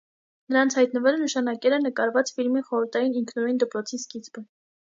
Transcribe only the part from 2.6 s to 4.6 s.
խորհրդային ինքնուրույն դպրոցի սկիզբը։